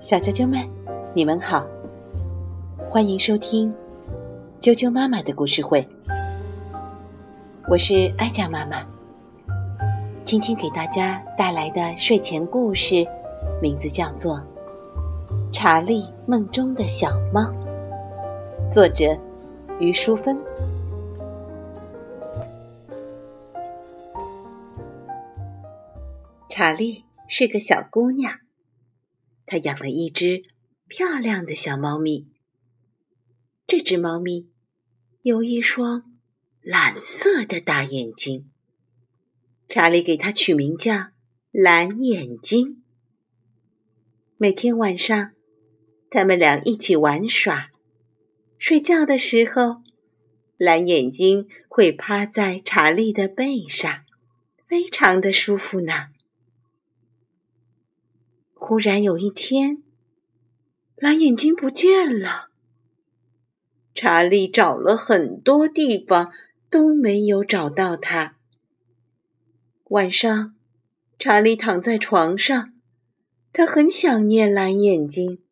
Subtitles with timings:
[0.00, 0.68] 小啾啾们，
[1.14, 1.64] 你们好，
[2.90, 3.72] 欢迎收听
[4.60, 5.86] 啾啾妈妈的故事会。
[7.68, 8.84] 我是哀家妈妈，
[10.24, 13.06] 今天给大家带来的睡前故事，
[13.62, 14.36] 名字叫做
[15.52, 17.42] 《查理梦中的小猫》，
[18.72, 19.16] 作者
[19.78, 20.36] 于淑芬。
[26.48, 28.40] 查理是个小姑娘，
[29.44, 30.44] 她养了一只
[30.88, 32.26] 漂亮的小猫咪。
[33.66, 34.48] 这只猫咪
[35.20, 36.16] 有一双
[36.62, 38.50] 蓝色的大眼睛，
[39.68, 41.08] 查理给它取名叫
[41.52, 42.82] “蓝眼睛”。
[44.38, 45.32] 每天晚上，
[46.08, 47.68] 他们俩一起玩耍。
[48.56, 49.82] 睡觉的时候，
[50.56, 54.06] 蓝眼睛会趴在查理的背上，
[54.66, 56.08] 非常的舒服呢。
[58.68, 59.82] 忽然有一天，
[60.96, 62.50] 蓝眼睛不见了。
[63.94, 66.30] 查理找了很多地方
[66.68, 68.36] 都没有找到它。
[69.84, 70.54] 晚上，
[71.18, 72.74] 查理躺在床上，
[73.54, 75.42] 他很想念蓝眼睛。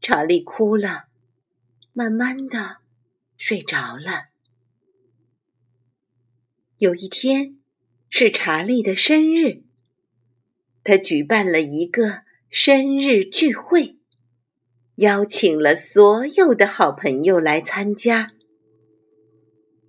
[0.00, 1.04] 查理哭了，
[1.92, 2.78] 慢慢的
[3.36, 4.30] 睡着了。
[6.78, 7.56] 有一天，
[8.10, 9.62] 是查理的生日。
[10.86, 13.96] 他举办了一个生日聚会，
[14.94, 18.30] 邀请了所有的好朋友来参加。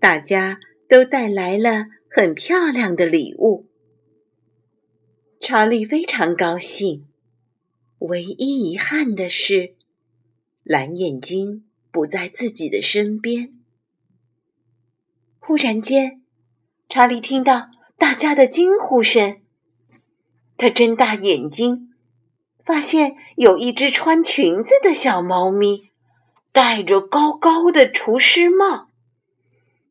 [0.00, 3.68] 大家都带来了很漂亮的礼物。
[5.38, 7.06] 查理非常高兴，
[8.00, 9.76] 唯一遗憾的是，
[10.64, 13.54] 蓝眼睛不在自己的身边。
[15.38, 16.22] 忽然间，
[16.88, 19.39] 查理听到大家的惊呼声。
[20.60, 21.88] 他睁大眼睛，
[22.66, 25.90] 发现有一只穿裙子的小猫咪，
[26.52, 28.90] 戴着高高的厨师帽，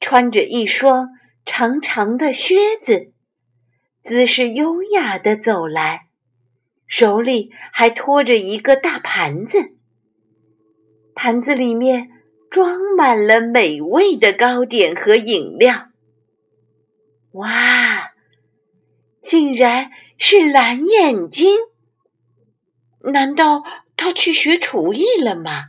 [0.00, 1.10] 穿着一双
[1.44, 3.12] 长长的靴子，
[4.02, 6.06] 姿势优雅的走来，
[6.86, 9.74] 手里还托着一个大盘子，
[11.14, 12.08] 盘子里面
[12.48, 15.88] 装满了美味的糕点和饮料。
[17.32, 18.12] 哇！
[19.22, 21.58] 竟然是蓝眼睛！
[23.12, 23.64] 难道
[23.96, 25.66] 他去学厨艺了吗？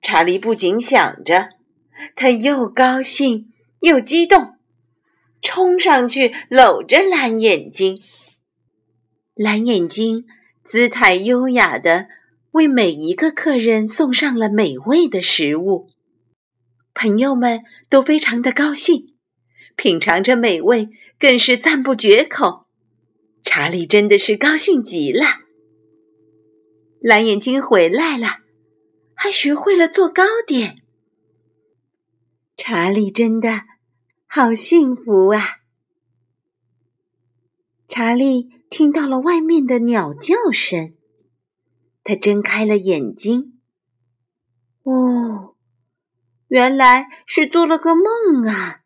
[0.00, 1.50] 查理不仅想着，
[2.16, 4.56] 他又高兴又激动，
[5.42, 8.00] 冲上去搂着蓝眼睛。
[9.34, 10.24] 蓝眼睛
[10.62, 12.08] 姿态优雅的
[12.52, 15.88] 为每一个客人送上了美味的食物，
[16.94, 19.14] 朋友们都非常的高兴，
[19.76, 20.90] 品尝着美味。
[21.16, 22.63] 更是赞不绝口，
[23.44, 25.24] 查理真的是高兴极了。
[27.00, 28.38] 蓝眼睛回来了，
[29.14, 30.82] 还学会了做糕点。
[32.56, 33.64] 查理真的
[34.26, 35.58] 好幸福啊！
[37.86, 40.94] 查理听到了外面的鸟叫声，
[42.02, 43.60] 他睁开了眼睛。
[44.84, 45.56] 哦，
[46.48, 48.83] 原来是做了个梦啊！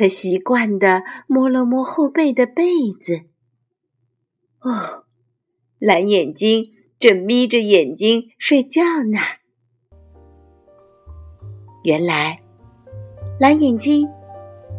[0.00, 2.64] 他习惯地摸了摸后背的被
[3.02, 3.20] 子。
[4.62, 5.04] 哦，
[5.78, 6.64] 蓝眼睛
[6.98, 9.18] 正眯着眼睛睡觉呢。
[11.84, 12.40] 原来，
[13.38, 14.08] 蓝眼睛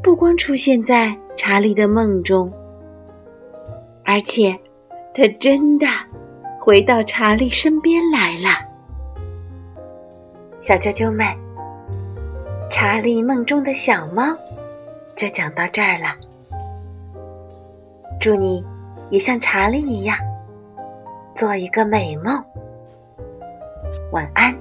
[0.01, 2.51] 不光出现在查理的梦中，
[4.03, 4.59] 而且
[5.13, 5.85] 他真的
[6.59, 8.49] 回到查理身边来了。
[10.61, 11.27] 小啾啾们，
[12.71, 14.35] 查理梦中的小猫。
[15.21, 16.15] 就讲到这儿了，
[18.19, 18.65] 祝你
[19.11, 20.17] 也像查理一样
[21.35, 22.43] 做一个美梦，
[24.11, 24.51] 晚安。